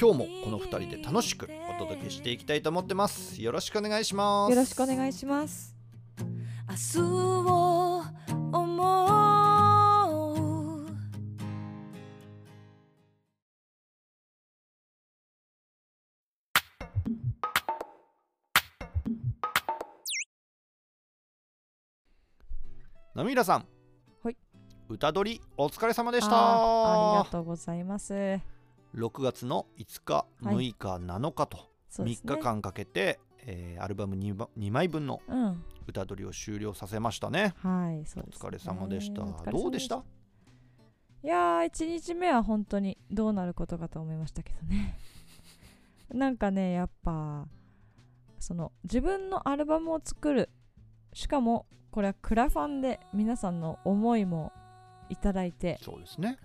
[0.00, 3.40] 今日もこの2人で楽しくお届けしていきたいと思ってます。
[3.40, 4.50] よろしくお願いします。
[4.50, 5.74] よろしくお願いします。
[6.68, 8.02] 明日を
[8.52, 9.14] 思う。
[23.14, 23.66] ナミーラさん。
[24.24, 24.36] はい。
[24.88, 28.53] 歌取りお疲れ様でしあーありがたとうございます。
[28.94, 32.40] 6月の5日はい6日7日と3そうですね日。
[32.42, 35.64] 間かけて、えーアルバム 2, ば2枚分のうん。
[35.86, 40.02] 歌取りを終了させましたねはい、そうお疲れ様でしたお疲れ様どうでした？
[41.22, 44.98] いやー、1日目は本当にどうなることかと思いましたけどね。
[46.12, 47.46] なんかね、やっぱ、
[48.38, 50.50] その自分のアルバムを作る。
[51.14, 54.52] しかも、これはクラファンで皆さんの思いも
[55.08, 56.38] いただいてそうですね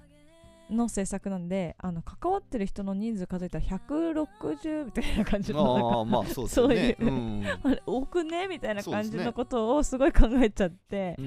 [0.70, 6.96] の制作なんであの関わってる人の人数数えたら160みたいな感じのなんかああまあそうですよね。
[7.00, 7.46] そういううん。
[7.64, 8.48] あれ多くね？
[8.48, 11.16] みたいな感じのことをすごい考えちゃって。
[11.20, 11.22] う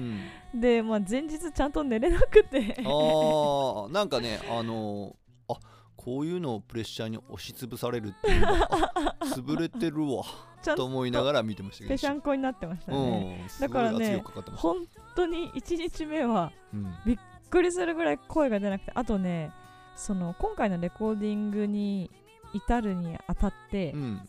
[0.57, 0.61] ん。
[0.61, 2.77] で、まあ、前日ちゃんと寝れなくて。
[2.85, 5.59] ああなんかねあのーあ
[5.95, 8.69] こういうのをプレッシャーに押しつぶされるっていうのが
[9.19, 10.23] あ潰れてるわ
[10.63, 14.23] とと思いながら見てましたけどぺしゃんこになってましたね、うん、だからね
[14.55, 16.93] 本当に1日目はうん。
[17.05, 17.17] びっ
[17.53, 19.51] くりするぐらい声が出なくてあとね
[19.95, 22.09] その今回のレコーディングに
[22.53, 24.21] 至るにあたって、うん。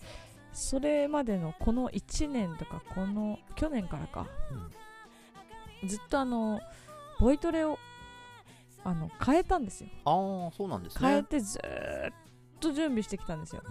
[0.52, 4.28] それまでのこの1年とかこの去年からか
[5.84, 6.60] ずっとあの
[7.18, 7.76] ボイトレを
[8.84, 9.88] あの変えたんですよ。
[10.04, 11.08] ああそうなんですね。
[11.08, 12.12] 変えてずーっ
[12.60, 13.62] と準備してきたんですよ。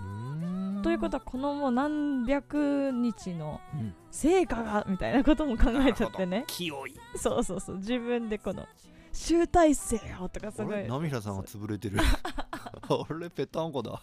[0.83, 3.93] ということはこのもう何百日のうん。
[4.11, 6.43] 成果がみたいなことも考えちゃってね。
[6.47, 6.95] 気負い。
[7.15, 7.77] そうそうそう。
[7.77, 8.67] 自分でこの
[9.13, 10.75] 集大成よとかすあごい。
[10.77, 10.87] れ？
[10.87, 11.99] ナミラさんが潰れてる。
[12.03, 13.29] あれ？
[13.29, 14.01] ペタンコだ。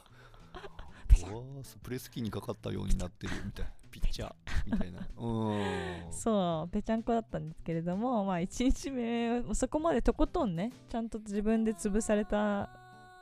[1.63, 3.33] スプレースキーにかかったようになってる。
[3.45, 3.71] みたいな。
[3.91, 4.33] ピッチャー。
[4.67, 5.01] みたいな。
[5.01, 12.71] うそうぺちゃんこだったんですけれどもまあ1日目そこまでとことんねちゃんと自分で潰された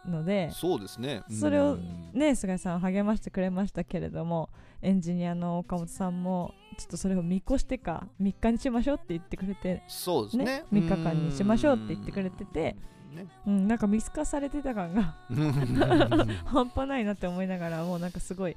[0.08, 1.22] のでそうですね。
[1.30, 4.50] それをうんね菅井さん励ましてくれましたけれども
[4.82, 10.44] エンジニアの岡本さんもちょっとそれを見越してか3日にしましょうって言ってくれて、そうですね。
[10.44, 12.76] ね三日間にしましょうって言ってくれてて
[13.10, 13.16] うん。
[13.16, 13.26] ね。
[13.46, 15.52] うん、なんか見透かされてた感がう ん
[16.44, 18.56] 半端ないなって思いながらもうなんかすごい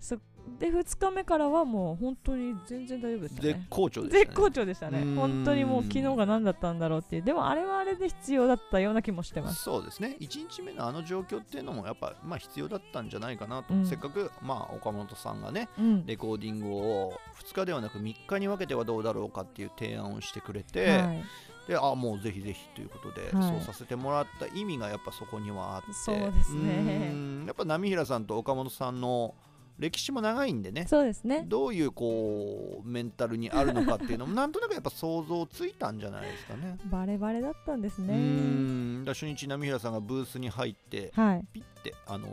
[0.00, 0.18] そ
[0.58, 4.24] で2日目からはもう本当に全然大丈夫でした絶ね好調でしたね。
[4.24, 5.02] 絶好調でしたね。
[5.02, 5.14] うん。
[5.16, 7.22] 本当にもう昨日が何だったんだろうっていう。
[7.22, 9.62] でもあれはあれで必要だったような気もしてます。
[9.62, 10.16] そうですね。
[10.20, 13.86] 1日目のあの状況っていうのもやっぱまあ必要だったんじゃないかなと、うん。
[13.86, 16.06] せっかくまあ岡本さんがねうん。
[16.06, 21.24] レコーディングを2日ではなく3日に分けてはどうだろうかっていう提案をしてくれて、はい。
[21.66, 23.50] であもうぜひぜひということで、はい。
[23.50, 25.92] そうさせてもらった意味がやっぱそこにはあって。
[25.92, 27.12] そうですね。
[27.46, 29.34] やっぱ波平さんと岡本さんの
[29.82, 30.86] 歴史も長いんでね。
[30.88, 31.44] そうですね。
[31.46, 36.78] どういうこうメンタルにあるのかっていうのも なんとなくやっぱ想像ついたんじゃないですかね。
[36.90, 39.04] バレバレだったんですうねーん。
[39.06, 41.44] 初日波平さんがブースに入ってはい。
[41.52, 42.30] ピッて、あのー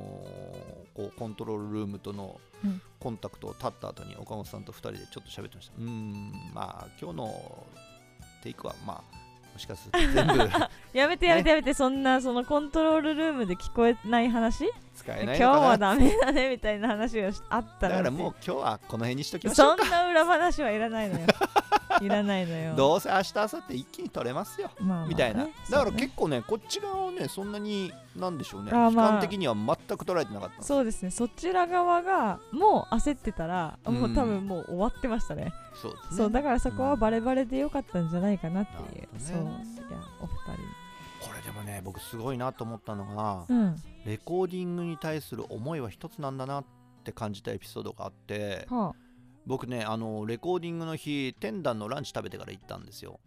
[0.95, 2.81] こうコントロールルームとのうん。
[2.99, 5.73] コンタクトを立った後に岡本さんと2人でちょっと喋ってました。
[5.77, 6.31] うーん。
[6.53, 7.67] まあ今日の
[8.43, 9.18] テイクはまあも
[9.59, 10.49] しかすると全部。
[10.93, 14.65] やめてやめてやめてそんなそのコントロールルームで聞こえない話？
[14.95, 15.67] 使え今日ないのかな？
[15.67, 19.85] はダメだねみたいな話がしあったらだからもう今日はこの辺にしときましょうか。
[19.85, 21.27] そんな裏話はいらないのよ
[22.01, 22.75] いらないのよ。
[22.75, 24.71] どうせ明日明後日一気に取れますよ。
[24.79, 25.09] まあまあね。
[25.09, 28.89] みたいな、だから結構ねこっち側をねそんなになんでしょうねまあ。
[28.89, 31.11] 期間的には全く捉えてなかったそうですね。
[31.11, 35.97] そちら側がもう焦ってたらもう多分もう終わってましたね、そうね。
[36.11, 39.51] そうだからそこはバレバレでよかったんじゃないかなっていう、そういや
[40.21, 40.33] お二
[41.21, 43.75] これでもね僕すごいなと思ったのが、人うん。
[44.05, 46.65] レコーディングに対する思いは一つなんだなっ
[47.03, 49.08] て感じたエピソードがあってはあ
[49.45, 53.19] 僕ねあのレコーディングの日天壇のランチ食べてから行ったんですよ。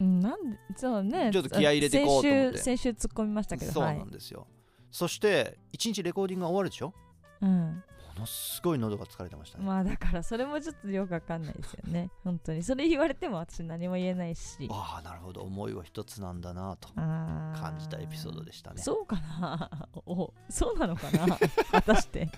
[0.00, 2.58] うんなんでそうねちょっと気合い入れていこうと思って。
[2.58, 4.46] 先週先週突っ込みましたけどそうはないんですよ、
[4.90, 6.92] そして一日レコーディングが終わるでしょ？
[7.40, 7.48] うん。
[7.48, 7.82] も
[8.18, 12.10] のすごい喉が疲れてましたね、まあだからそれもちょっとよくわかんないですよね。
[12.24, 14.68] 本当にそれ言われても私何も言えないし。
[14.70, 15.42] ああなるほど。
[15.42, 18.82] 思いは一つなんだなと感じたエピソードでしたね。
[18.82, 19.88] そうかな？
[20.06, 21.38] おそうなのかな？
[21.72, 22.30] 果たして。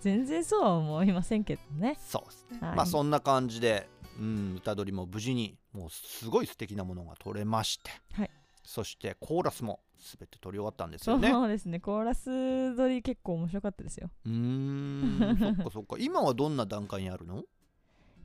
[0.00, 1.96] 全然そうは思いませんけどね。
[2.00, 2.76] そうですね、はい。
[2.76, 3.88] まあそんな感じで、
[4.18, 8.30] うん、歌取りも無事にもうすごい素敵なものが取れまして、はい。
[8.64, 11.30] そしてコーラスも全て取り終わったんですよね。
[11.30, 11.78] そうですね。
[11.78, 14.10] コーラス撮り結構面白かったですよ。
[14.24, 15.96] うーんそっかそっか。
[16.00, 17.44] 今はどんな段階にあるの？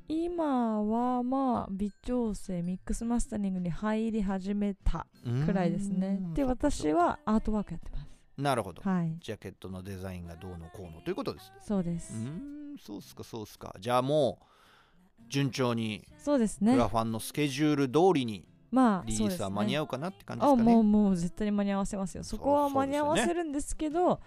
[0.07, 5.07] 今はまあ微調整ミックスマスタリングに入り始めた
[5.45, 6.19] くらいですね。
[6.33, 8.07] で私ははアートワークやってます。
[8.37, 8.81] なるほど。
[8.81, 9.17] はい。
[9.19, 11.55] ジャケットのデザインがどうのこうのということですね。
[11.61, 13.75] そうです、うーんそうっすかそうっすか。
[13.79, 16.73] じゃあもう順調にそうですね。
[16.73, 18.45] クラファンのスケジュール通りに
[18.75, 20.73] まあリリースは間に合ううかなって感じであすかね。
[20.73, 22.25] もうもう絶対に間に合わせますよ。
[22.25, 24.19] そこは間に合わせるんですけど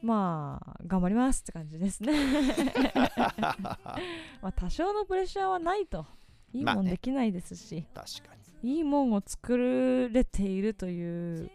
[0.00, 2.12] まあ頑張りますって感じですね。
[4.40, 6.06] まあ多少のプレッシャーはないと。
[6.54, 11.50] いいまあねもんできないですし、確かに、いいもんを作れているという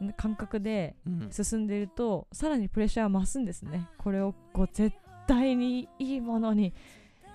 [0.00, 1.28] ね感覚でうん。
[1.30, 3.86] 進んでいるとさらにプレッシャーは増すんですね。
[3.98, 4.96] これをこう絶
[5.26, 6.72] 対にいいものに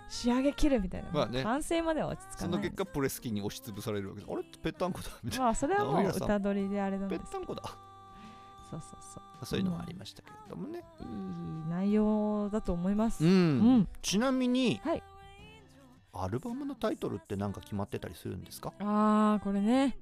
[0.09, 1.43] 仕上げきるみたいな、まあね。
[1.43, 4.43] 完成までは落ち着かないその結果プレス機に押しつぶされるわけですあれ？
[4.61, 5.09] ぺったんこだ。
[5.23, 5.45] みたいな。
[5.45, 7.29] まあそれはもう歌取りであれなんぺです。
[7.29, 7.63] ったんこだ。
[8.69, 9.45] そうそうそう。
[9.45, 11.07] そういうのもありましたけれどもね、いい
[11.69, 13.23] 内容だと思います。
[13.23, 13.31] うん。
[13.31, 13.33] う
[13.79, 13.87] ん。
[14.01, 15.03] ちなみに、はい。
[16.13, 18.73] アルバムのタイトルって何か決まってたりするんですか？
[18.79, 19.97] ああこれね。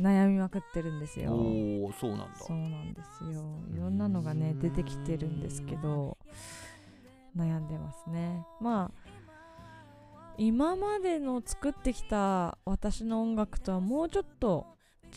[0.00, 1.32] 悩みまくってるんですよ。
[1.32, 2.36] おおそうなんだ。
[2.36, 3.42] そうなんですよ。
[3.74, 6.16] いろんなのがね出てきてるんですけど
[7.36, 8.46] 悩んでますね。
[8.60, 9.07] まあ
[10.38, 14.66] 今までの作ってきた私の音楽とはもうちょっと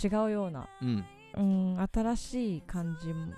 [0.04, 1.06] 違うような、うん。
[1.38, 3.34] うん、新しい感じも。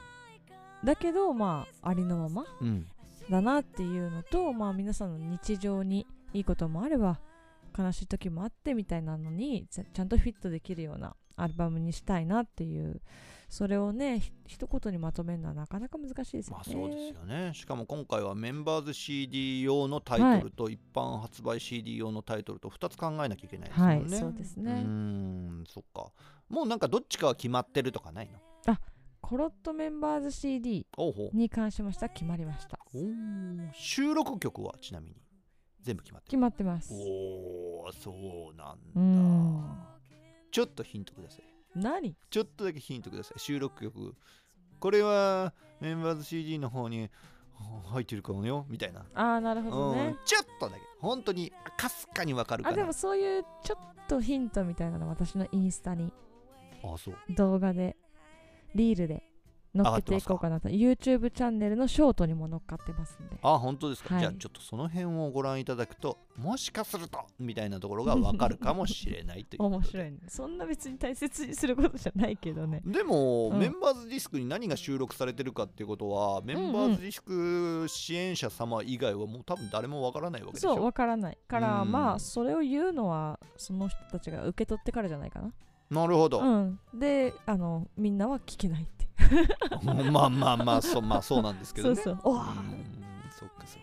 [0.84, 2.88] だけどまあありのままうん。
[3.30, 7.20] だなっていうのと、まあ、皆さんの日常にいいこともあれば
[7.78, 13.02] 悲しい時もあってみたいなのにちゃんとフィットできるようなアルバムにしたいなっていう
[13.50, 16.58] それをねひ一言にまとめるのはなかなか難しいですよね。
[16.58, 17.52] まあそうですよね。
[17.54, 23.96] しかも今回はメンバーズ CD 用のタイトルと一般発売 CD 用のタイトルと2つ考えなきゃいけないですもんね。
[23.96, 24.72] はいそうですね。
[24.72, 26.12] うーんそっか。
[26.50, 28.40] もうなんかどっちかは決まってるとかないの？
[29.22, 30.86] コロッとメンバーズ CD
[31.34, 32.78] に関しましては決まりました。
[33.72, 35.16] 収録曲はちなみに
[35.80, 36.94] 全部決まって決るまってます。
[36.94, 38.12] おおそ
[38.54, 38.84] うなんだ。
[38.96, 39.93] うん
[40.54, 41.44] ちょっとヒントください。
[41.76, 42.16] 何？
[42.30, 43.40] ちょっとだけヒントください。
[43.40, 44.14] 収録曲。
[44.80, 45.52] これは
[45.82, 47.10] メンバーズ CD の方に
[47.56, 48.68] は入ってるかもよ。
[48.70, 49.04] みたいな。
[49.16, 49.98] ああなるほどうん。
[49.98, 50.16] ね。
[50.24, 50.82] ちょっとだけ。
[51.00, 56.14] 本当にかすかにわかるかなあでもそういうちょっとヒントみたいなの私のインスタに。
[56.84, 57.16] あそう。
[57.30, 57.98] 動画で。
[58.76, 59.24] リールで
[59.74, 60.70] 乗っけていこうかなと。
[60.70, 63.38] YouTube チャンネルのショートにも乗っかってますんで。
[63.42, 64.24] あ本当ですか、はい。
[64.24, 70.18] じゃあちょっとその辺をご覧いただくともしかするとみたいなところがわかるかもしれないという面白いね。
[70.28, 72.82] そんな別に大切にすることじゃないけどね。
[72.86, 73.60] でも、うん。
[73.60, 80.76] メンバーズディスクに何が収録されてるかっていうことは、メンバーズディスク支援者様以外はもう多分誰もわからないわけでしょ？
[80.76, 81.38] そうわからない。
[81.48, 81.92] からうん。
[81.92, 85.52] まあそれを言うのはその人たちが受け取ってからじゃないかな
[85.94, 86.80] なるほど、うん。
[86.94, 89.08] であのみんなは聞けないって。
[90.12, 91.96] まあまあまあそうまあそうなんですけどね。
[91.96, 92.38] そうそう。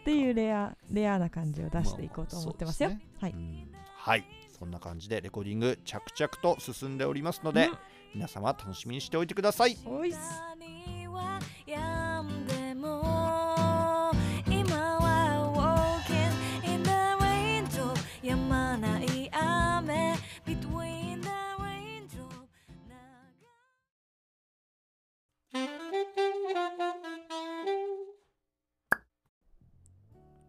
[0.01, 3.69] っていうレアレアな感じを出していこうと思ってますよ、まあまあはい、うん。
[3.97, 4.25] はい。
[4.59, 7.79] そんな感じでレコーディング着々と進んでおりますので、うん。
[8.15, 9.77] 皆様楽しみにしておいてください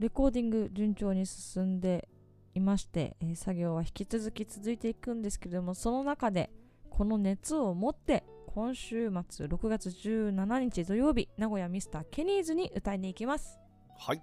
[0.02, 2.10] レコーディング順調に進んで
[2.56, 6.50] いまして、えー作業は引き続き続いていくんですけれどもその中で
[6.90, 13.60] この熱を持って今週末6月17日土曜日名古屋ミスターケニーズに歌いに行きます。
[13.96, 14.22] はい。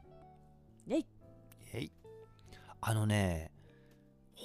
[0.89, 1.01] イェイ。
[1.01, 1.93] イェイ。
[2.81, 3.53] あのね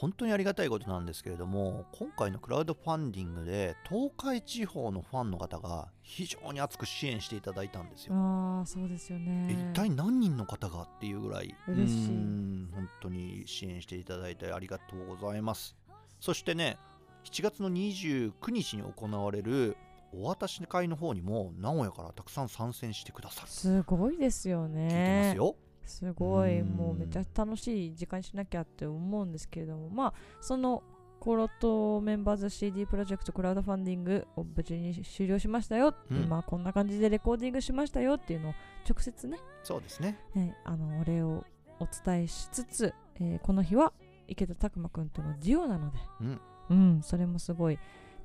[0.04, 8.14] 本当にありがたいことなんですけれども今回のクラウドファンディングで東海地方のファンの方が非常に熱く支援していただいたんですよ。
[8.14, 9.48] ああそうですよね。
[9.50, 12.10] え一体何人の方がっていうぐらい嬉しい。
[12.10, 15.74] うん本当に支援していただいてありがとうございます。
[16.20, 16.78] そしてね
[17.24, 19.78] 7月の29日に行われる
[20.12, 23.48] お渡し会の方にも名古屋からたくさん参戦してくださる。
[23.48, 25.56] すごいですよ聞いてねますよ、
[25.86, 26.68] すごいうん。
[26.70, 30.84] もうめっちゃ楽しい時間にしなきゃって思うんですけれどもまあその
[31.20, 36.24] コロトメンバーズ CD プロジェクトクラウドファンディングを無事に終了しましたよ、うん。
[36.24, 38.54] 今こんな感じでレコーディングしましたよっていうのを
[38.90, 41.46] 直接ねそうですねねあのお礼を
[41.80, 43.94] お伝えしつつ、えーこの日は
[44.28, 46.42] 池田拓磨君とのデュオなので、うん。
[46.70, 47.80] うん、それもすごい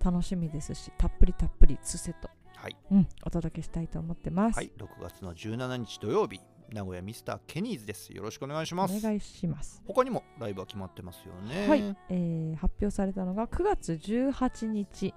[0.04, 6.40] 楽しみですしたっぷりたっぷり2セット、はい、うん、お届けしたいと思ってます、はい、6月の17日土曜日
[6.72, 8.10] 名古屋ミスターケニーズです。
[8.10, 8.96] よろしくお願いします。
[8.96, 9.82] お願いします。
[9.86, 11.68] 他にもライブは決まってますよね。
[11.68, 15.14] はい、えー発表されたのが9月18日、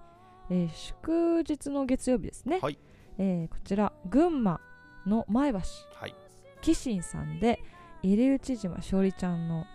[0.50, 2.80] えー祝日の月曜日ですね、はい。
[3.18, 4.62] えーこちら群馬
[5.06, 5.60] の前橋。
[5.96, 6.16] はい。
[6.62, 7.60] 紀信さんで
[8.04, 9.66] 入内島勝利ちゃんの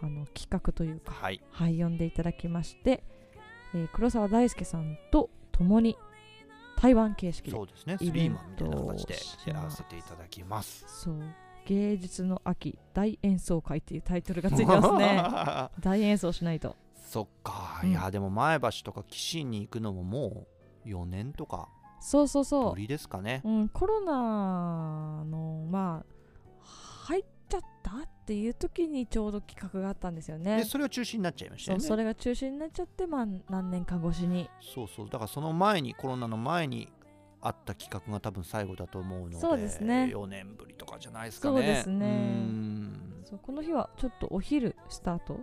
[0.00, 1.42] あの企画というか、はい。
[1.50, 3.02] はい、呼んでいただきまして、
[3.74, 5.98] えー黒沢大輔さんと共に
[6.80, 7.96] 台湾形式でそうですね。
[7.98, 10.84] スリーマンみたいな形でしやらせていただきます。
[10.86, 11.20] そう。
[11.66, 15.22] 芸術の秋大演奏会っていうタイトルがついてますね。
[15.82, 16.76] 大演奏しないと。
[16.94, 17.90] そっか、うん。
[17.90, 20.46] いやでも前橋とか岸に行くのもも
[20.86, 21.68] う4年とか
[22.00, 22.70] そうそうそう。
[22.70, 23.42] ぶりですかね。
[23.44, 26.17] うん、コロナのまあ
[27.48, 27.96] ちゃった？
[27.96, 30.58] っていう時にちょうど企画があったんですよね。
[30.58, 30.64] で。
[30.64, 31.84] それは中止になっちゃいましたよね。
[31.84, 34.48] それが中止になっちゃって、まあ、何年か越しに。
[34.60, 35.06] そうそう。
[35.08, 36.88] だからその前にコロナの前に
[37.40, 40.10] あった企画が多分最後だと思うのでそうですね。
[40.12, 41.56] 4年ぶりとかじゃないですかね。
[41.56, 43.38] そうですね。
[43.42, 45.40] この日はちょっとお昼スタート。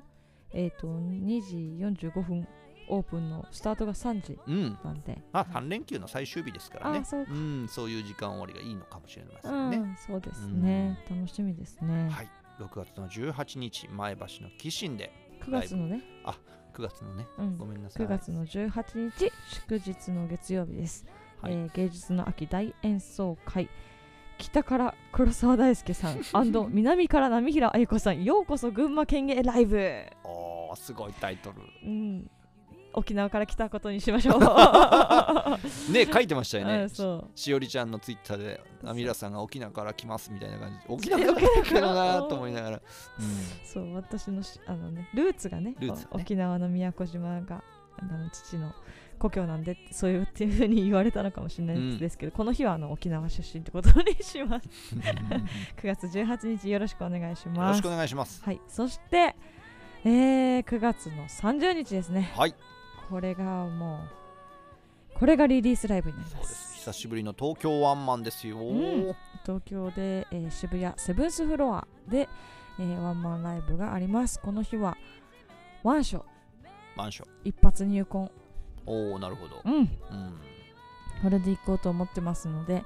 [0.51, 2.47] えっ、と2時45分
[2.87, 4.77] オープンのスタートが3時うん。
[4.83, 5.21] なんで。
[5.31, 6.99] まあ3連休の最終日ですからね。
[6.99, 7.31] あそうか。
[7.33, 10.99] んそういう時間終わりがいいのかもしれませうんん、ね、そうですね。
[11.09, 12.29] 楽しみですね、はい。
[12.59, 15.11] 6月の18日前橋の紀信で。
[15.41, 16.01] 9月のね、
[16.73, 17.27] 9月のね。
[17.37, 17.57] うん。
[17.57, 18.05] ご、めんなさい。
[18.05, 19.31] 9月の18日
[19.67, 21.05] 祝日の月曜日です。
[21.41, 21.53] はい。
[21.53, 23.69] えー芸術の秋大演奏会。
[24.37, 26.19] 北から黒沢大輔さん
[26.69, 28.23] 南から波平あゆ子さん。
[28.23, 31.61] ようこそ群馬県芸ライブ、おーすごいタイトル。
[31.83, 32.29] うん、
[32.95, 34.39] 沖縄から来たことにしましょう。
[35.91, 36.87] ね書いてましたよね。
[37.35, 40.79] しおりちゃんのツイッターで「アミラさんが沖縄から来ます」みたいな感じ。
[40.79, 42.81] で沖縄から来るかなと思いながら、
[43.63, 46.07] そう私のしあのねルーツがねルーね。
[46.11, 47.63] お沖縄の宮古島が
[47.97, 48.73] あの父の
[49.17, 54.95] 故郷なんでそういうっていうふうに言われたのかもしれないですけど、この日はあの沖縄出身ってことにします。
[54.95, 55.01] うん。
[55.01, 55.05] よ
[55.77, 57.77] 9月18日よろしくお願いします。
[57.77, 58.43] ろしくお願いします。
[58.43, 58.61] はい。
[58.67, 59.35] そして、
[60.03, 62.31] えー、9月の30日ですね。
[62.35, 62.55] はい
[63.09, 63.99] これがも
[65.15, 66.73] うこれがリリースライブになりまです。
[66.73, 69.15] す久しぶりの東京ワンマンですよ、ん。
[69.43, 72.27] 東京で、えー渋谷セブンスフロアで、
[72.79, 74.39] えーワンマンライブがあります。
[74.39, 74.97] この日は
[75.83, 76.23] ワンショー。
[76.95, 78.31] マンション一発入魂。
[78.85, 79.75] おおなるほど、うん。
[79.75, 79.87] うん、
[81.23, 82.83] これで行こうと思ってますので、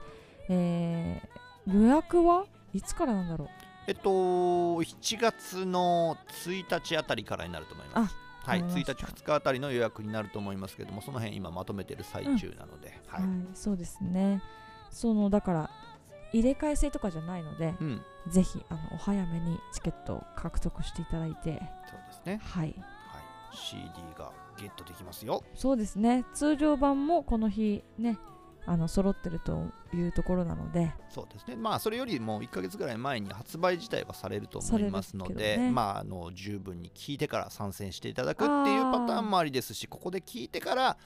[0.50, 3.50] えー予約はいつからなんだろう？
[3.88, 8.16] えっと7月の1日あたりからになると思います
[8.50, 9.22] はい、1日わかりました。
[9.22, 14.42] 2日あたりの予約になると思いますけどもその辺今まとめてる最中なので、はい、はい、そうですね。
[14.92, 15.70] そのだから
[16.34, 18.02] 入れ替え制とかじゃないのでうん。
[18.28, 21.36] ぜひあのお早めにチケットを獲得していただいて。
[21.44, 21.60] そうで
[22.14, 22.40] すね。
[22.44, 22.68] はい。
[22.68, 22.78] はい。
[23.56, 23.84] CD
[24.18, 25.44] がゲットできますよ。
[25.56, 26.26] そうですね。
[26.34, 28.18] 通常版もこの日ね
[28.70, 30.94] あの揃ってるというところなので。
[31.10, 31.56] そうですね。
[31.56, 35.72] まあそれよりも1ヶ月ぐらい前に発売自体はされると思いますので、ね。
[35.72, 40.98] まああの十分に聞いてから参戦していただくっていうパターンもありですしここで聞いてから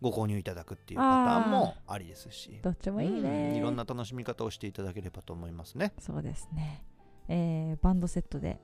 [0.00, 3.50] ご購入いただくっていうパターンもありですしどっちもいいね。
[3.50, 5.92] うんいろんな楽しみ方をしていただければと思いますね。
[5.98, 6.82] そうですね、
[7.28, 8.58] えーバンドセットで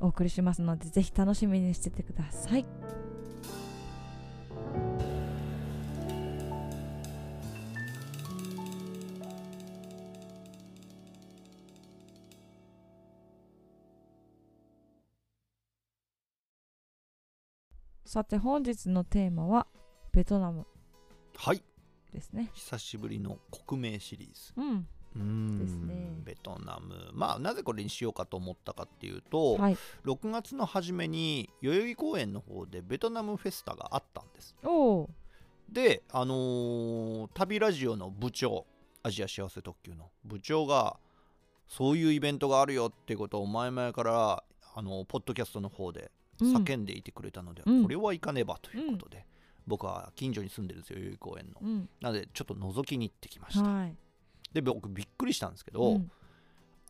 [0.00, 2.64] お送りしますのでぜひ楽しみにしててください
[18.10, 19.68] さて本日のテーマは
[20.10, 20.66] ベトナム
[21.36, 21.62] はい。
[22.12, 22.50] ですね。
[22.54, 23.38] 久しぶりの
[23.68, 24.52] 国名シリーズ。
[24.56, 24.88] うん。
[25.14, 25.58] うーん。
[25.60, 26.20] ですね。
[26.24, 27.10] ベトナム。
[27.12, 29.76] まあなぜこれにしようかと思ったかっていうと、はい。
[30.04, 34.56] 6月の初めに代々木公園の方でベトナムフェスタがあったんです。
[34.64, 35.10] おお。
[35.70, 38.66] であのー旅ラジオの部長
[39.04, 40.96] アジア幸せ特急の部長が
[41.68, 44.42] そういうイベントがあるよっていうことを前々から
[44.74, 47.82] あのポッドキャストの方でうん叫んでいてくれたので、うん。
[47.82, 49.26] これは行かねばということで、
[49.66, 51.88] 僕は近所に住んでるんですよ代々木公園の、うん。
[52.00, 53.96] なのでちょっと覗きに行ってきました、はい。
[54.52, 56.10] で僕びっくりしたんですけど、うん。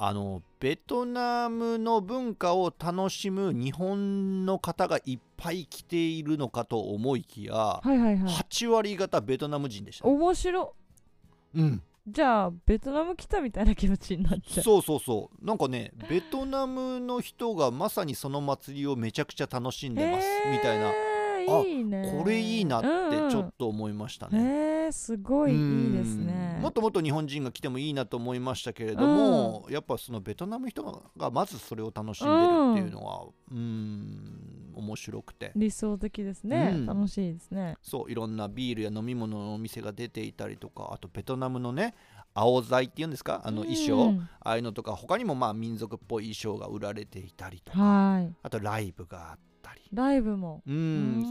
[0.02, 8.32] あのベトナムの文化を楽しむ日本の方がいっぱい来ているのかと思いきや、はいはいはい。
[8.32, 10.06] 8割方ベトナム人でした。
[10.06, 10.74] ね、面白。
[11.54, 14.64] うん、じゃあベトナム来たみたいな気持ちになっちゃう。
[14.64, 15.44] そうそうそう。
[15.44, 20.90] なんかねベトナムの人がまさにその祭りをめちゃくちゃ楽しんでますみたいな。
[20.90, 22.88] へーいいねこれいいなって
[23.32, 24.38] ちょっとと思いましたね。
[24.38, 24.50] ね。
[24.52, 26.54] えすごいいいですね。
[26.56, 26.62] うん。
[26.62, 32.36] もっともっと日本人が来てもいいなと思いましたけれども、やっぱそのベトナム人がまずそれを楽しんでる
[32.72, 35.52] っていうのはうん面白くて。
[35.56, 36.86] 理想的ですね、うん。
[36.86, 37.76] 楽しいですね。
[37.82, 41.94] そういろんなビールや飲み物のお店が出ていたりとかあとベトナムのね
[42.32, 43.42] 青材っていうんですか？
[43.44, 47.78] あの衣装、うんああいうのとか他にもまあ民族っぽい衣装が売られていたりとか。
[47.78, 48.34] はい。
[48.42, 49.82] あとライブがあったり。
[49.92, 50.62] ライブも。
[50.66, 50.74] うん。
[50.74, 50.78] う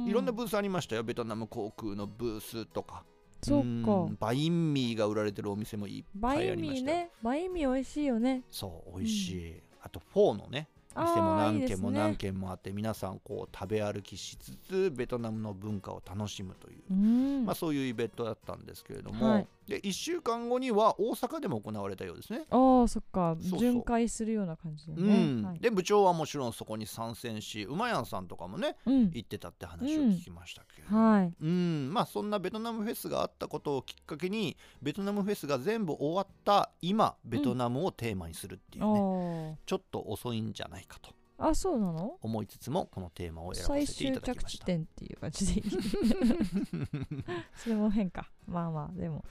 [0.06, 0.08] ん。
[0.08, 1.04] いろんなブースありましたよ。
[1.04, 3.04] ベトナム航空のブースとか
[3.41, 7.12] そっうんかバインミーが売られてるお店もいっぱバインいありましたよ、ミーね。
[7.22, 8.43] バインミー美味しいよね。
[8.50, 10.67] そう美味しい、あとフォーのね
[11.00, 17.46] 店も何軒も何軒もあって皆さんこう食べ歩きしつつベトナムの文化を楽しむという、うん。
[17.46, 19.48] まあ、そういうイベントだったんですけれども、はい。
[19.68, 22.46] で1週間後には大阪でも行われたようですね。
[22.50, 23.38] ああそっか。
[23.39, 25.44] 巡回するような感じだうね、ん。
[25.44, 25.60] はい。
[25.60, 29.12] で部長はもちろんそこに参戦し馬やんさんとかもねうん。
[29.13, 31.34] 行ってたって話を聞きましたけれど、はい。
[31.39, 31.94] うん。
[31.94, 41.13] まあそんなベトナムフェスがあったことをきっかけにベトナムフェスが全部終わった今ベトナムをテーマにするっていうね、ちょっと遅いんじゃないかと。
[41.38, 42.17] あそうなの？
[42.22, 44.65] 思いつつもこのテーマを選ば最せてい終着ただきました。
[44.65, 45.72] 地点っていう感じでいい
[47.55, 48.29] それも変か。
[48.46, 49.24] まあまあでも。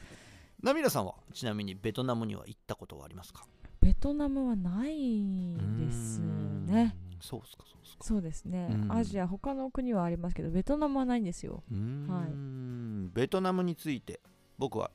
[0.63, 3.47] ナミラさんはちなみにベトナムには行ったことはありますか？
[3.81, 6.97] ベトナムはないですね。
[7.21, 8.05] そうっすかそうっすか。
[8.05, 8.93] そうですね、うん。
[8.93, 11.63] アジア他の国はありますけどベトナムはないんですよ。
[11.71, 13.11] うーん。
[13.13, 14.21] ベトナムについて
[14.57, 14.91] 僕は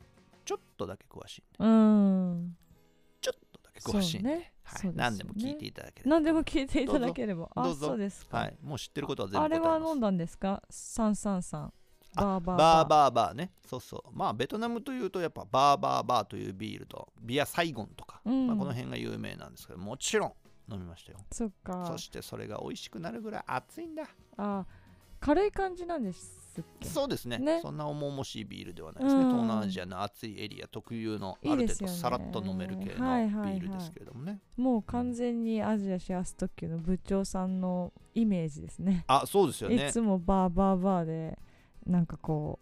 [0.46, 1.58] ちょっとだけ詳しいんで。
[1.60, 2.58] うん。
[3.22, 4.92] ちょっとだけ詳しいんで、そうねはい。
[4.94, 6.10] 何でも聞いていただければ。
[6.10, 7.50] 何でも聞いていただければ。
[7.56, 7.88] あどうぞ。
[7.88, 11.70] そうですか、はい、もう知ってることは全部あれは飲んだんですか？333
[12.16, 12.58] バーバーバー。
[12.58, 13.52] バーバーバーね。
[13.68, 14.10] そうそう。
[14.12, 18.48] まあベトナムというとやっぱバーバーバーというビールとビアサイゴンとか、うん。
[18.48, 19.80] まあ、この辺が有名なんですけど。
[19.80, 20.34] もちろん
[20.72, 21.20] 飲みましたよ。
[21.32, 21.86] そっか。
[21.88, 24.04] そしてそれが美味しくなるぐらい熱いんだ。
[24.38, 24.66] あ
[25.20, 26.88] 軽い感じなんですっけ。
[26.88, 27.38] そうですね。
[27.38, 27.60] ね。
[27.62, 29.24] そんな重々しいビールではないですね。
[29.24, 29.30] うん。
[29.30, 34.42] 東南アジアの暑いエリア特有のある程度さらっと飲める系のビールですけれどもね。
[34.58, 39.06] もう完全にアジアシェアス特急の部長さんのイメージですね。
[39.08, 39.88] あそうですよね。
[39.88, 41.40] いつもバーバーバーで
[41.86, 42.60] なんかこ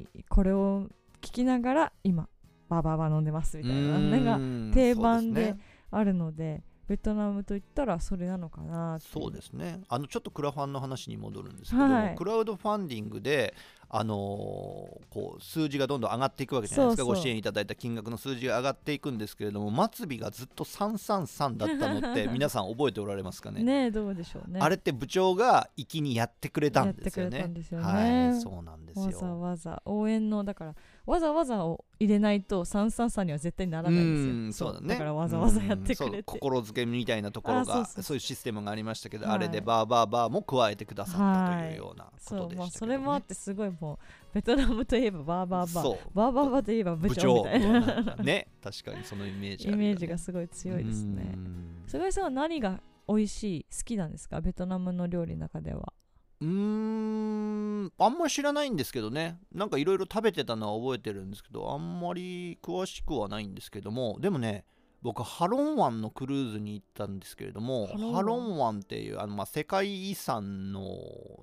[0.00, 0.88] ういこれを
[1.20, 2.28] 聞きながら今
[2.68, 5.56] バーバーバー飲んでますみたいなのがの定番で
[5.90, 13.54] あるのでベトナムといったらそれなのかなそうですねあのちょっとクラファンの話に戻るんですけど、はいクラウドファンディングで、
[13.88, 17.04] あのーこう数字がどんどん上がっていくわけじゃないですか。
[17.04, 17.16] そうそう。
[17.16, 23.62] ご支援いただいた金額の数字が上がっていくんですけれども末尾がずっと333だったのって 皆さん覚えておられますかね？
[23.62, 24.60] ねえどうでしょうね。
[24.60, 27.38] あれって部長が粋にやってくれたんですよね。
[27.38, 27.84] よね。
[27.84, 29.04] はいそうなんですよ。
[29.06, 30.74] わざわざ応援のだから
[31.06, 34.34] わざわざを入れないと333には絶対ならないんですよ。
[34.34, 34.96] うんそうだね。
[34.96, 36.22] からわざわざやってくれて。
[36.24, 39.34] 心づけみたいなところがそういうシステムがありましたけど、はい。
[39.36, 42.70] あれでバーバーバーも加えてくださったというようなことでしたけど、ね。
[42.72, 43.98] それもあってすごいも
[44.32, 45.98] うベトナムといえばバーバーバー。
[46.14, 48.16] バーバーバーといえば部長みたいな。
[48.16, 51.32] ね確かにそのイメージあイメージがすごい強いですね。
[51.34, 51.82] うん。
[51.86, 54.40] 菅井さんは何が美味しい好きなんですか？
[54.40, 55.92] ベトナムの料理の中では。
[56.40, 57.92] うーん。
[57.98, 59.38] あんまり知らないんですけどね。
[59.54, 64.18] なんかいろいろ食べてたのは覚えてるんですけどあんまり詳しくはないんですけども。
[64.20, 64.64] でもね
[65.02, 68.14] 僕ハロン湾のクルーズに行ったんですけれどもハロン湾。
[68.14, 70.82] ハロン湾っていうあの、まあ、世界遺産の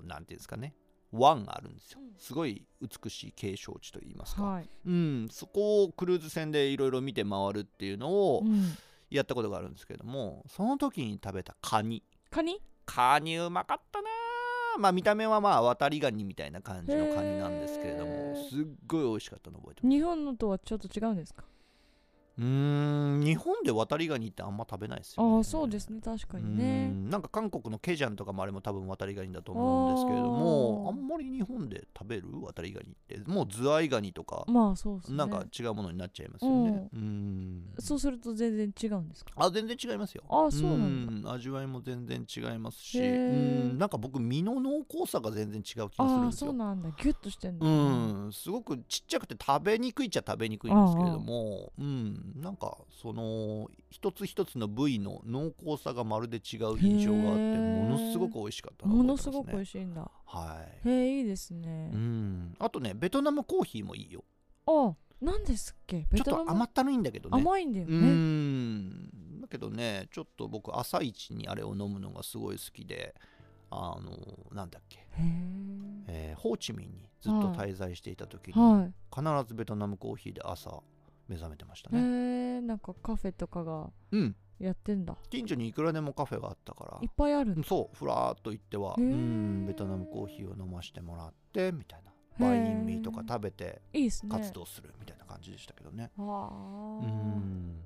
[0.02, 0.74] なんていうんですかね
[1.14, 2.00] 湾があるんですよ。
[2.18, 8.72] すごい美しい景勝地といいますか、はい、うん、そこをクルーズ船でいろいろ見て回るっていうのをうん、
[9.10, 12.02] やったことがあるんですけどもその時に食べたカニ。
[12.30, 12.60] カニ？
[12.86, 14.08] カニうまかったな。
[14.76, 19.90] あまあ見た目はまあ渡りガニみたいな感じのカニなんですけれどもすっごい美味しかったの覚えてます。
[19.90, 21.44] 日本のとはちょっと違うんですか？
[22.36, 26.00] うーん日本で渡りガニってあんま食べないですよ、ね、ああそうですね。
[26.04, 26.90] 確かにね。
[26.92, 35.18] うんなんか韓国のケジャンとかもあれも多分渡りガニだと思うんですけれどもあんまり日本で食べる渡りガニってもうズワイガニとか、まあそうですね。
[35.18, 36.88] なんか違うものになっちゃいますよね。
[36.92, 37.62] うん。
[37.78, 39.32] そうすると全然違うんですか？
[39.36, 40.24] あ全然違いますよ。
[40.28, 41.30] あそうなんだ。
[41.30, 41.34] ん。
[41.34, 43.78] 味わいも全然違いますしうん。
[43.78, 46.48] なんか僕身の濃厚さが全然違う気がするんですよ。
[46.48, 46.90] そうなんだ。
[46.90, 47.66] ギュッとしてんだ。
[47.66, 47.70] う
[48.28, 60.10] ん、すごくちっちゃくて食べにくいっちゃ食べにくいんですけれども、うん、んなんかその一つ一つの部位の濃厚さがまるで違う印象があってものすごく美味しかったなものすごく美い味しいんだ。
[60.26, 60.88] はい。
[60.88, 61.90] へえいいですね。
[61.92, 62.54] うん。
[62.58, 64.24] あとねベトナムコーヒーもいいよ。
[64.66, 66.06] あ何ですっけ？
[66.10, 67.38] ベちょっと甘ったるいんだけどね。
[67.38, 67.96] う甘いんだよね。
[67.96, 69.40] ん。
[69.40, 73.14] だけどねちょっと僕朝一にあれを飲むのがすごい好きで
[73.70, 75.02] あのなんだっけ、へ
[76.08, 76.34] え。
[76.36, 80.82] ーホーチミンにずっと滞在していた時に、えは必ずベトナムコーヒーで朝
[81.28, 81.98] 目覚めてましたね。
[82.58, 84.36] えなんかカフェとかがうん。
[84.60, 85.16] やってんだ。
[85.30, 86.98] 近所にいくらでもカフェがあったから。
[87.02, 87.66] いっぱいあるんだ。
[87.66, 89.14] そうふらーっと行ってはうへー。
[89.14, 92.12] んベトナムコーヒーを飲ませてもらってみたいな。
[92.38, 94.30] バインミーとか食べていいですね。
[94.30, 96.10] 活動するみたいな感じでしたけどね。
[96.18, 97.78] あうあん。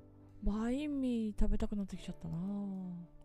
[0.42, 2.36] バインミー食べたくなってきちゃったな。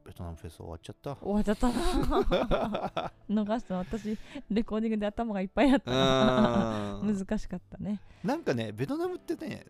[0.06, 1.16] ベトナムフェス終わっちゃった。
[1.18, 3.12] 終わっちゃったな。
[3.30, 4.18] 逃した私
[4.50, 8.02] レコーディングで頭がいっぱいあったなうん難しかったね。
[8.24, 9.66] なんかねベトナムってね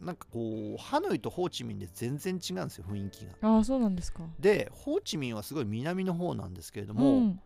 [0.00, 3.32] なんかこうハノイとホーチミンで全然違うんですよ雰囲気が。
[3.42, 4.20] ああそうなんですか。
[4.38, 7.40] でホーチミンはすごい南の方なんですけれども、ん、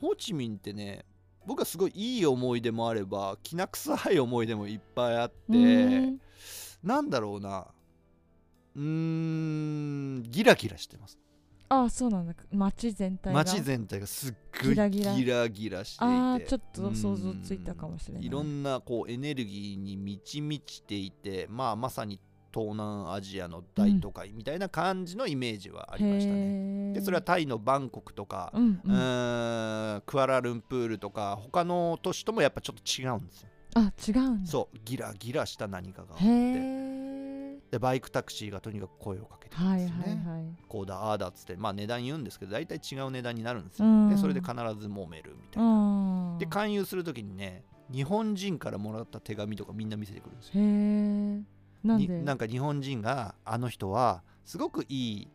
[0.00, 1.04] ホーチミンってね
[1.46, 5.56] 僕はすごいいい思い出もあればきな臭い思い出もいっぱいあって、う
[6.12, 6.20] ん。
[6.82, 7.66] なんだろうな。
[8.76, 11.18] うーんギラギラしてます
[11.68, 12.34] ああそうなんだ。
[12.52, 13.44] 街全体が？
[13.44, 15.14] 街全体がすっごいギギラ？
[15.14, 16.04] ギララギラしていて。
[16.04, 18.26] ああちょっと想像ついたかもしれない。
[18.26, 22.20] いろんなこうエネルギーに満ち満ちていてまあまさに
[22.54, 26.44] 東南アジアの大都会みたいな感じのイメージはありましたね、
[26.88, 28.92] ねでそれはタイのバンコクとか、うんうう
[29.98, 33.48] ん、クアラルンプールとか他の都市ともやっぱちょっと違うんですよ。
[33.74, 34.50] あ違うんだ。
[34.50, 37.05] そうギラギラした何かがあっへてえ
[37.70, 44.10] でバイクタクシーがとにかく声をかけてくるんはいですよね、はいはいこうだああだっつってまあ値段言うんですけど大体違う値段になるんですよ、うん。
[44.10, 46.38] でそれで必ず揉めるみたういな、ん。
[46.38, 50.54] で勧誘する時にね日本人からもらった手紙とかみんな見せてくるんですよ。
[51.88, 52.08] なんで？
[52.08, 55.28] になんか日本人があの人はすごくいい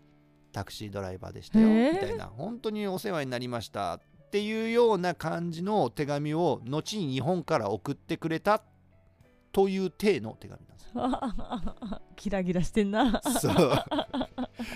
[0.51, 2.25] タクシードライバーでしたよみたいな。
[2.25, 3.99] 本当にお世話になりましたっ
[4.31, 8.61] ていうような感じの手紙を後に日本から送ってくれた
[9.53, 10.59] という体の手紙
[12.15, 13.21] ギラギラしてんな。
[13.39, 13.85] そう。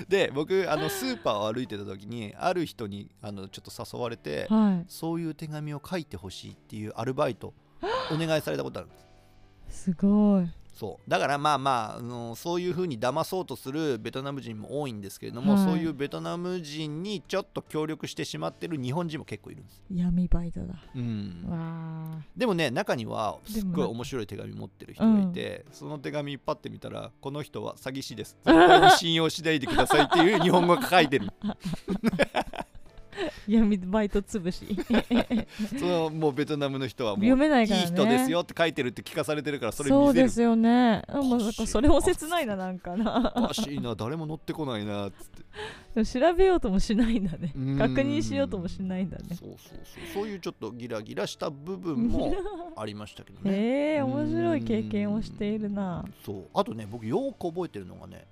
[0.07, 4.85] で僕あのスーパーを歩いてた時にある人にあのちょっと誘われてはい。
[4.87, 7.53] そういう手紙を書いてほしいっていうアルバイト
[8.11, 8.97] お願いされたことあるんで
[9.71, 9.83] す。
[9.83, 11.09] すごいそう。
[11.09, 15.63] だからまあまあ、あのそういうふうに騙そうとするベトナム人も多いんですけれども、はい。
[15.63, 20.75] そういうベトナム人にちょっと協力してしまってる日本人も結構いるんです、闇バイトだ。
[20.93, 28.37] うん、でもね中にはすっごい面白い手紙持ってる人がいて、その手紙パッて見たらこの人は詐欺師です。
[28.45, 31.29] 絶対に信用しないでくださいっていう日本語が書いてる
[33.47, 34.65] 闇バイト潰し。
[35.79, 37.85] そのもうベトナムの人はもう読めないからね。
[37.85, 40.19] い人ですよって書いてるって聞かされてるからそれそ見せる。
[40.21, 41.03] うですよね。
[41.07, 43.33] かそれも切ないななんかな。
[43.35, 43.95] おかしいな。
[43.95, 45.45] 誰も乗ってこないなっつって。
[46.05, 47.53] 調べようともしないんだね。
[47.55, 47.77] うん。
[47.77, 49.23] 確認しようともしないんだね。
[49.29, 49.77] そうそうそう。
[50.13, 52.33] そういうちょっとギラギラした部分も
[52.75, 53.51] ありましたけどね。
[53.51, 56.05] へえ面白い経験をしているな。
[56.25, 56.45] そう。
[56.53, 58.27] あとね僕よく覚えてるのがね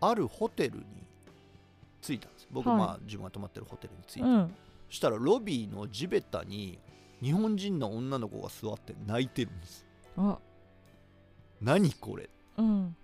[0.00, 0.84] あるホテルに
[2.06, 2.48] 着いたんです。
[2.50, 2.78] 僕、はい。
[2.78, 4.54] まあ自分が泊まってるホテルに着いて、うん。
[4.88, 6.78] そしたらロビーの地べたに
[7.20, 9.84] 日本人の女の子が座って泣いてるんです。
[10.16, 10.38] あ。
[11.60, 12.30] 何これ。
[12.58, 12.96] うん。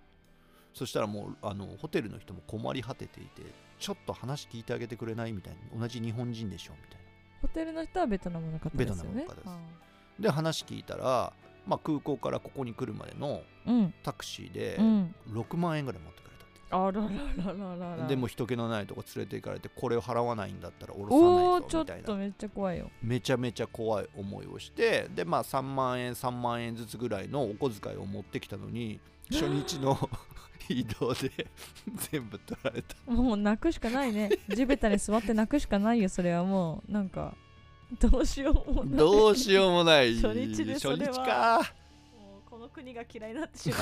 [0.73, 3.43] そしたらもうあのホテルの人も困り果てていて
[3.77, 5.33] ちょっと話聞いてあげてくれない？
[5.33, 5.79] みたいな。
[5.79, 6.73] 同じ日本人でしょ？
[6.73, 7.03] みたいな。
[7.41, 9.01] ホテルの人はベトナムの方ですよね。
[9.03, 9.47] ベトナムの方です。
[9.47, 9.57] あ
[10.19, 11.33] で話聞いたら、
[11.67, 13.93] まあ、空港からここに来るまでのうん。
[14.03, 15.15] タクシーでうん。
[15.29, 16.32] 6万円ぐらい持ってくれたって
[16.73, 18.07] あらららららら。
[18.07, 22.03] でも人気のないとこ連れて行かれてこれを払わないんだったら降ろおおちょっさないぞみたいな。
[22.03, 22.91] とめっちゃ怖いよ。
[23.01, 28.99] めちゃめちゃ怖い思いをしてでまあ3万円3万円ずつぐらいのお小遣いを持ってきたのに
[29.31, 30.09] 初日の
[30.69, 31.29] 移動で
[32.11, 32.95] 全部取られた。
[33.11, 34.29] もう泣くしかないね。
[34.49, 36.91] 地べたに座って泣くしかないよそれはもう。
[36.91, 37.35] なんか
[37.99, 38.97] どうしようもない。
[38.97, 40.15] どうしようもない。
[40.15, 41.13] 初日でそれは。
[41.13, 41.73] 初日か。
[42.17, 43.75] もうこの国が嫌いになってしま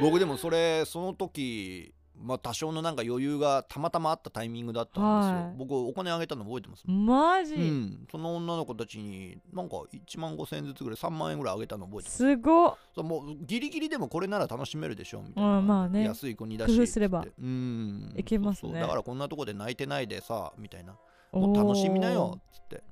[0.00, 5.54] 僕でもそれその時まあ多少のなんか余裕がたまたまあったタイミングだったんですよ、はい。
[5.56, 6.84] 僕お金あげたの覚えてます？
[6.86, 12.16] うマジ、うん、その女の子たちになんか1万5千円ずつぐらい3万円ぐらいあげたの覚えてます。
[12.18, 12.76] すごっ。
[12.94, 16.04] そうもうギリギリでもこれなら楽しめるでしょみたいな、うんまあね。
[16.04, 18.14] 安い子にだし工夫すればてうん。
[18.16, 18.60] いけますね。
[18.60, 20.94] そうそうだからこんなとこで泣いてないでさみたいな。
[21.32, 22.84] もう楽しみなよっつって。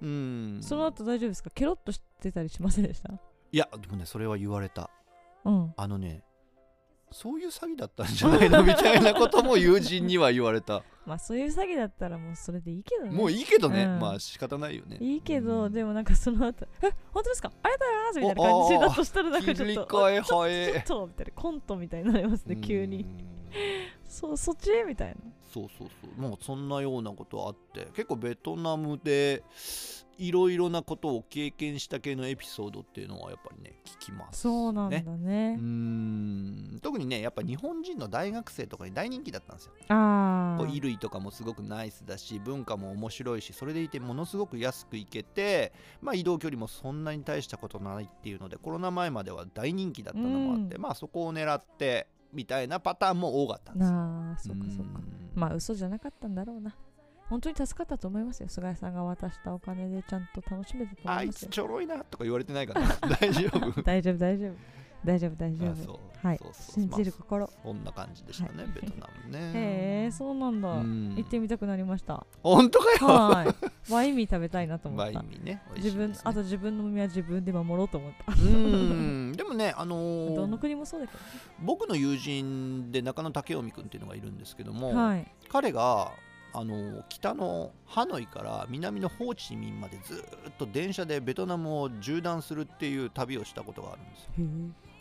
[0.00, 0.58] うん。
[0.62, 1.50] その後大丈夫ですか？
[1.50, 3.12] ケロッとしてたりしませんでした？
[3.12, 3.18] い
[3.58, 4.88] やでもねそれは言われた。
[5.44, 5.74] うん。
[5.76, 6.22] あのね
[7.10, 10.82] そういう詐欺だったんじゃないのみたいなことも友人には言われた。
[11.06, 13.10] まあそういう詐欺だったらもうそれでいいけどね。
[13.10, 13.98] もういいけどね、うん。
[13.98, 14.98] まあ仕方ないよね。
[15.00, 15.72] いいけど、うん。
[15.72, 23.02] でもなんかその後え本当ですかありがとうございますみたいな感じだとしたらなんかちょっとちょ早えちょっとみたいなコントみたいになりますね急に。
[23.02, 23.38] うん
[24.08, 24.70] そうそっち？
[24.86, 25.16] みたいな。
[25.52, 26.20] そうそうそう。
[26.20, 29.42] もうそんなようなことあって結構ベトナムで
[30.18, 35.04] いろいろなことを経験した系のエピソードっていうのはやっぱりね聞きますそうなんだね。
[35.18, 35.64] ねうー
[36.76, 36.80] ん。
[36.82, 39.72] 特にねやっぱ日本人の大学生とかに大人気だったんですよ。
[39.88, 50.82] あ衣類とかもすごくナイスだし文化も面白いしそれでいてものすごく安く行けて、まあ、移動距離もそんなに大したことないっていうのでコロナ前までは大人気だったのもあって、うん。
[50.82, 53.94] まあそこを狙ってみたいなパターンも多かったんですよ。
[53.94, 55.30] なあそっかそうん。
[55.34, 56.74] まあ嘘じゃなかったんだろうな
[57.28, 58.48] 本当に助かったと思いますよ。
[58.48, 61.50] 菅井さんが渡したお金でちゃんと楽しめたと思あいいますよ。
[61.50, 62.88] つちょろいなとか言われてないかな。
[63.20, 63.82] 大丈夫？
[63.82, 64.54] 大丈夫大丈夫
[65.04, 65.94] 大丈夫大丈あそう。
[65.94, 66.38] 夫はい。
[66.38, 68.72] そうそう信じるま心あそんな感じでしたね、はい。
[68.72, 69.52] ベトナムね。
[69.54, 70.68] へえそうなんだ。
[70.72, 71.14] うん。
[71.16, 72.26] 行ってみたくなりました。
[72.42, 73.06] 本当かよ？
[73.06, 73.92] はい。
[73.92, 75.62] ワインミー食べたいなと思バイったンミーね。
[75.74, 76.22] 美味し自分いですね。
[76.24, 78.32] あと自分の身は自分で守ろうと思った。
[78.32, 79.32] うん。
[79.36, 81.24] でもねあのーどの国もそうだけどね。
[81.60, 85.30] 僕の友人で中野武臣君っていうのがいるんですけども、はい。
[85.48, 86.10] 彼が
[86.52, 94.30] あの北のハノイから南のホーチミンまでずーっと電車でベトナムを縦断するっていう旅をしたことがあるんですよ。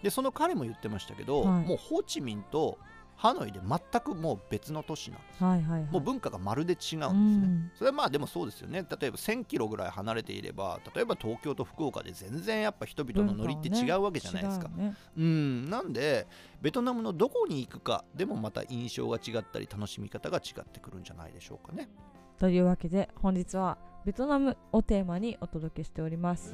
[0.04, 1.66] でその彼も言ってましたけど、はい。
[1.66, 2.78] もうホーチミンと
[3.18, 5.92] ハノイで全くもう別の都市なんですはいはいはい。
[5.92, 7.72] もう文化がまるで違うんですね、うん。
[7.76, 8.86] それはまあでもそうですよね。
[8.90, 14.96] 例えば1000キロぐらい離れていれば例えば東京と福岡で全然やっぱ人々のノリって違うわけじゃないですか、違うね。
[15.18, 15.70] うん。
[15.70, 16.28] なんで
[16.62, 21.90] ベトナムのどこに行くかでもまた印象が違ったり楽しみ方が違ってくるんじゃないでしょうかね。
[22.38, 26.54] というわけで本日はベトナムをテーマにお届けしております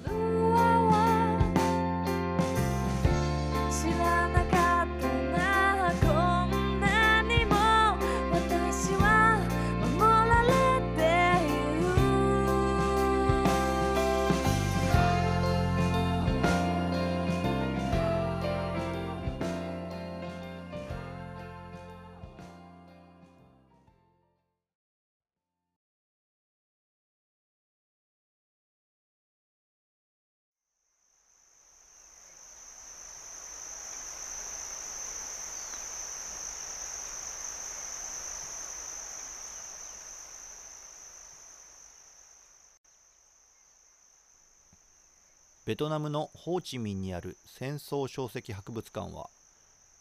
[45.66, 49.30] ベトナムのホーチミンにある戦争小石博物館は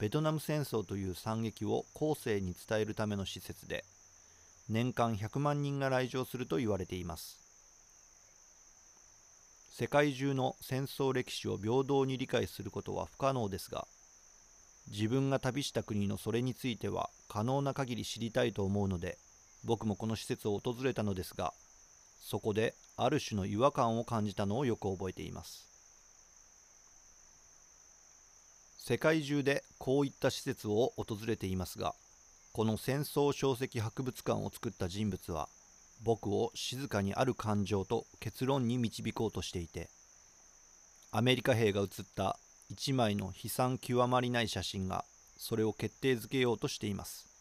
[0.00, 3.84] ベトナム戦争という惨劇を後世に伝えるための施設で
[4.68, 7.38] 年間100万人が来場すると言われています。
[9.70, 13.86] 世界中の戦争歴史を平等に理解することは不可能ですが
[14.90, 19.16] 自分が旅した国のそれについては可能な限り知りたいと思うので
[19.64, 21.54] 僕もこの施設を訪れたのですが
[22.22, 25.68] そこである種の違和感を感じたのをよく覚えています。
[28.78, 31.94] 世界中でこういった施設を訪れていますが
[32.52, 35.48] この戦争小石博物館を作った人物は
[36.02, 39.88] 僕を静かにある感情と結論に導こうとしていて
[41.12, 42.36] アメリカ兵が写った
[42.70, 45.04] 一枚の悲惨極まりない写真が
[45.36, 47.31] それを決定づけようとしています。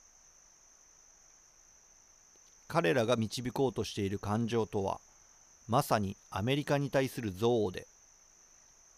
[2.72, 5.02] 彼らが導こうとしている感情とは
[5.68, 7.86] まさにアメリカに対する憎悪で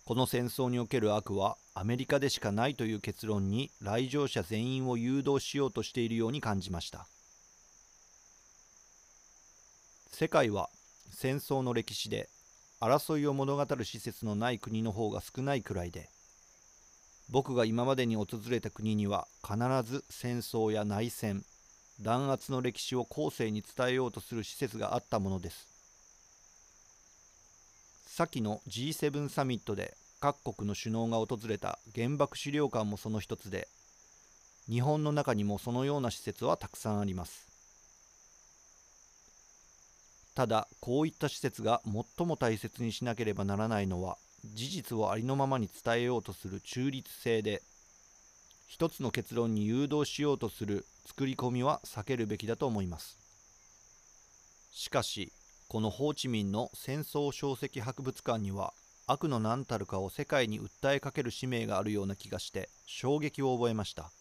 [0.06, 7.08] この戦争における悪はアメリカでしかないという結論に来場者全員を誘導しようとしているように感じました。
[10.12, 10.70] 世界は
[11.10, 12.30] 戦争の歴史で
[12.80, 16.10] 争いを物語る施設のない国の方が少ないくらいで
[17.28, 21.44] 僕が今までに訪れた国には必ず戦争や内戦
[22.02, 25.68] 弾圧の歴史を後世に伝えようとする施設があったものです。
[28.08, 33.68] 先の G7 サミットで各国の首脳が訪れた原爆資料館もその一つで
[34.70, 37.48] 日本の中にもそのような施設はたくさんあります。
[40.36, 47.62] ただこういった施設が最も大切にしなければならないのは事実をありのままに伝えようとする中立性で
[48.68, 53.20] 一つの結論に誘導しようとする作り込みは避けるべきだと思います。
[54.72, 55.32] しかし
[55.68, 58.74] このホーチミンの戦争小石博物館には
[59.08, 64.12] 悪の何たるかを世界に訴えかける使命があるような気がして衝撃を覚えました。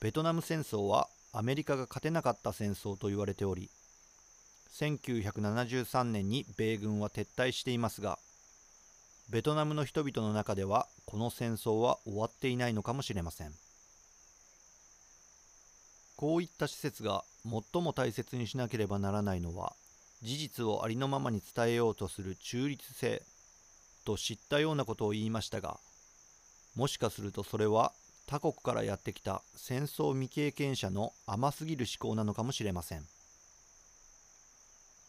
[0.00, 3.70] ベトナム戦争はアメリカが勝てなかった戦争と言われており
[4.72, 8.18] 1973年に米軍は撤退していますが
[9.30, 13.65] ベトナムの人々の中ではこの戦争は終わっていないのかもしれません。
[16.16, 19.74] こういった施設が最も大切にしなければならないのは
[20.22, 23.22] 事実をありのままに伝えようとする中立性
[24.04, 25.78] と知ったようなことを言いましたが
[26.74, 27.92] もしかするとそれは
[28.26, 33.02] 他国からやってきた戦争未経験者の甘すぎる思考なのかもしれません。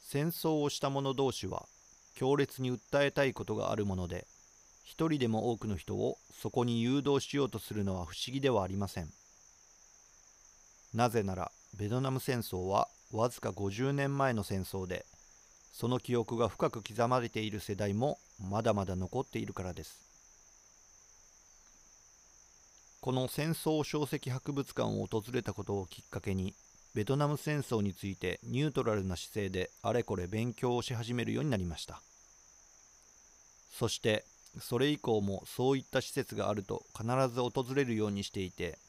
[0.04, 1.66] 戦争をした者同士は
[2.16, 4.26] 強烈に訴えたいことがあるもので
[4.86, 9.10] 一人でも多くの人をそこに誘導しようとするのは不思議ではありません。
[10.98, 15.06] なぜならベトナム戦争はわずか50年前の戦争で
[15.72, 18.18] その記憶が深く刻まれている世代も
[18.50, 20.02] まだまだ残っているからです。
[23.00, 26.56] この戦争小石博物館を訪れたことをきっかけに
[26.96, 32.02] ベトナム戦争についてニュートラルな姿勢であれこれ勉強をし始めるようになりました。
[33.70, 34.26] そして
[34.60, 38.80] それ以降もそういった施設があると必ず訪れるようにしていて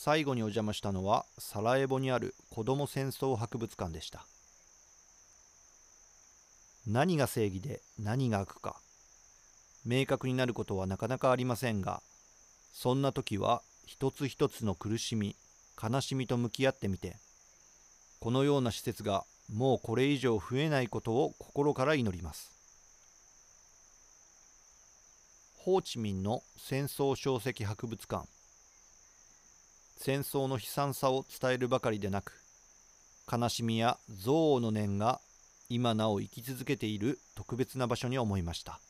[0.00, 4.28] 最後にお邪魔したのはサラエボにある子ども戦争博物館でした。
[6.86, 8.80] 何が正義で何が悪か。
[9.84, 12.00] 明確になることはなかなかありませんが
[12.72, 15.34] そんな時は一つ一つの苦しみ
[15.82, 17.16] 悲しみと向き合ってみて
[18.20, 22.52] このような施設がもうこれ以上増えないことを心から祈ります。
[25.56, 28.37] ホーチミンの戦争小石博物館。
[30.00, 32.32] 戦争の悲惨さを伝えるばかりでなく
[33.30, 35.20] 悲しみや憎悪の念が
[35.68, 38.80] 今なお生き続けている特別な場所に思いました。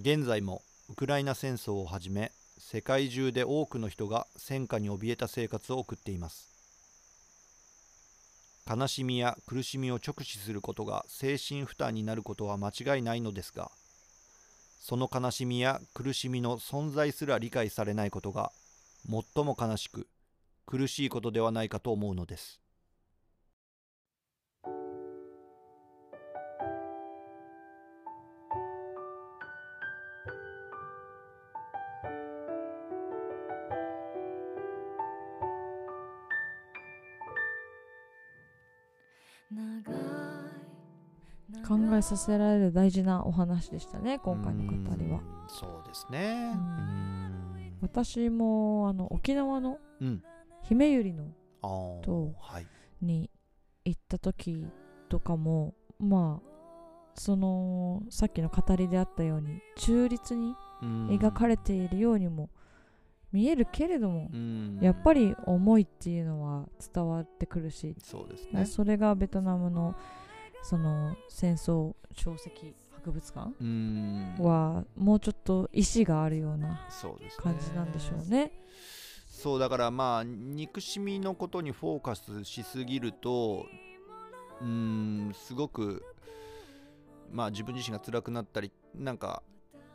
[0.00, 6.50] 現在もウクライナ戦争をはじめ世界中で多くの人が戦火に怯えた生活を送っています。
[8.68, 13.70] 悲しみや苦しみを直視することが精神負担になることは間違いないのですが
[14.78, 18.52] その悲しみや苦しみの存在すら理解されないことが
[19.08, 20.06] 最も悲しく
[20.66, 22.60] 苦しいことではないかと思うのです。
[41.68, 45.20] 考えさせられる大事なお話でしたね今回の語りは。
[45.48, 46.54] そうですね。
[47.80, 50.22] 私もあの沖縄のうん。
[50.62, 51.12] 姫百合
[51.60, 52.66] のとはい。
[53.02, 53.30] に
[53.84, 54.66] 行った時
[55.08, 56.48] とかもまあ
[57.14, 62.50] そのさっきの語りであったように中立に描かれているようにも
[63.30, 64.78] 見えるけれども、うん。
[64.80, 69.94] やっぱり思いっていうのは伝わってくるし、そうですねそれがベトナムの
[70.62, 72.50] その戦争小石
[72.92, 74.34] 博物館うん。
[74.38, 76.80] はもうちょっと意志があるような
[77.38, 78.52] 感じなんでしょうね。
[79.28, 83.66] そうだからまあ憎しみのことにフォーカスしすぎると
[84.60, 86.02] うーんすごく
[87.30, 89.42] まあ自分自身が辛くなったりなんか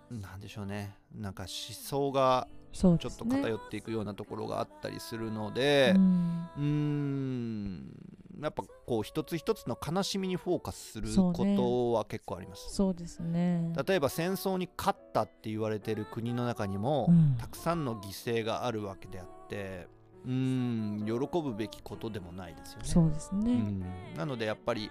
[0.10, 0.95] なんでしょうね。
[1.13, 3.25] なんか思想がそうちょっと。
[3.25, 7.93] 偏っていくようなところがあったりするのでうんうーん
[8.41, 12.73] やっぱこう一つ一つの悲しみにフォーカスすることは結構あります。
[12.73, 13.71] そうですね。
[13.88, 19.88] 例えば戦争に勝ったって言われてる国の中にも、うんたくさんの犠牲があるわけであって
[20.25, 22.86] うーん喜ぶべきことでもないですよね。
[22.86, 23.51] そうですね。
[23.51, 23.86] うん
[24.17, 24.89] なのでやっぱり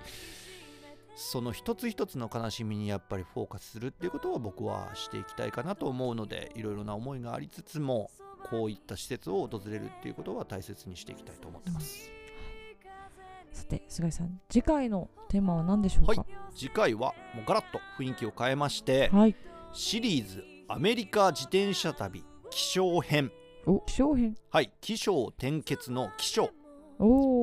[1.15, 8.11] その一つ一つの悲しみにやっぱりフォーカスするっていうことは僕はしていきたいかなと思うのでいろいろな思いがありつつも
[8.51, 12.11] こういった施設を訪れるっていうことは大切にしていきたいと思ってます。
[13.53, 16.25] さて菅井さん次回のテーマは何でしょうか？
[16.55, 19.37] 次回はもうガラッと雰囲気を変えましてはい。
[19.73, 23.31] シリーズアメリカ自転車旅気象編
[23.67, 24.35] お気象編。
[24.51, 26.51] はい起承転結の起承おお。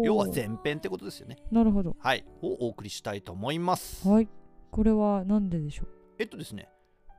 [0.03, 1.95] 要は前編ってことですよねなるほど。
[1.99, 4.27] はいをお送りしたいと思いますはい。
[4.71, 5.85] これは何ででしょ
[6.17, 6.69] えっとですね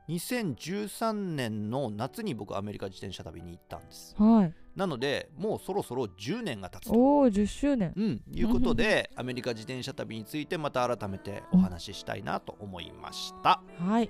[0.09, 4.23] 2013年の夏に僕アメリカ自転車旅に行ったんですう。
[4.23, 4.53] はい。
[4.75, 7.93] なのでもうそろそろ10年が経つとおお10周年。
[7.95, 14.09] うん、いうことでアメリカ自転車旅についてまた改めてお話ししたいなと思いましたはい。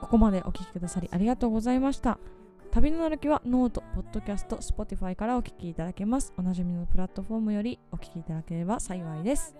[0.00, 2.18] ここまでお聞きくださりありがとうございました。
[2.70, 6.32] 旅の歩きはノート、ポッドキャスト、Spotify からお聞きいただけます。
[6.36, 9.54] おなじみのプラットフォームよりお聞きいただければ幸いです。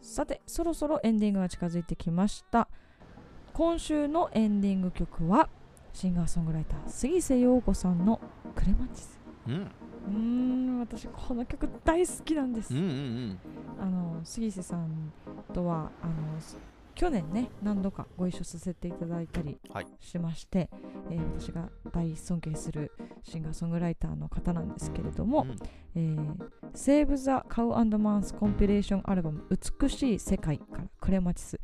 [0.00, 2.68] さて、そろそろエンディングが近づいてきました。
[3.52, 5.48] 今週のエンディング曲は
[5.92, 8.20] シンガーソングライター杉瀬陽子さんの
[8.54, 9.54] 「クレマンチスうん」
[10.06, 10.12] うー
[10.76, 13.38] ん私この曲大好きなんです、うんうんうん
[13.80, 15.12] あの杉瀬さん
[15.52, 16.14] とはあの
[16.98, 19.86] 去年ね何度かご一緒させていただいたりはい。
[20.00, 20.68] しまして、
[21.10, 22.90] えー私が大尊敬する
[23.22, 25.56] シンガーソングライターの方なんですけれどもうん
[25.94, 26.36] 「えー、
[26.74, 31.56] Save the Cow マンスコンピレーションアルバム美しい世界」から「クレマチス」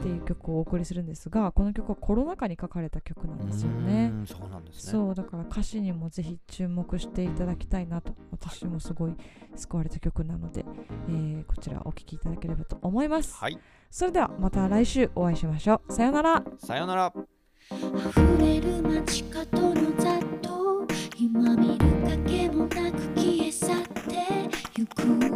[0.00, 4.10] っていう曲をお送りするんですがこの曲はコロナ禍に書かれた曲なんですよね。
[4.22, 4.92] うそうなんですね。
[4.92, 9.14] そうだから歌詞にもぜひ注目していただきたいなと私もすごい
[9.54, 10.64] 救われた曲なので、
[11.08, 13.58] えーこちらお聴きいただければと思います、はい
[13.90, 15.92] それではまた来週お会いしましょう。
[15.92, 16.44] さようなら。
[16.58, 17.12] さようなら。
[17.70, 20.86] 溢れる街角の雑踏
[21.18, 21.86] 今見る
[22.26, 24.50] 影もなく消え去って。
[24.76, 25.27] ゆく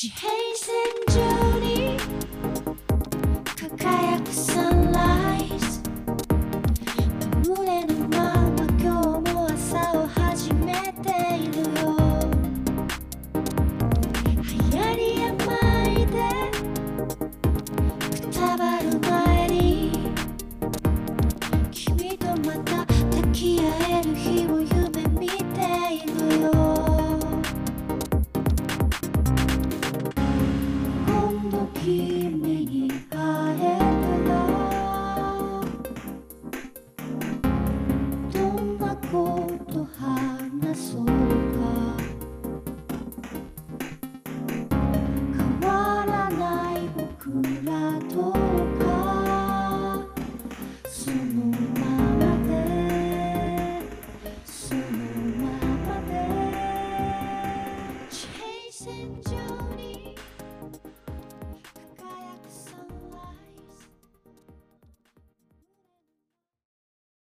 [0.00, 0.08] 地